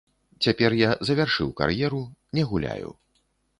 [0.45, 2.01] Цяпер я завяршыў кар'еру,
[2.39, 2.89] не гуляю.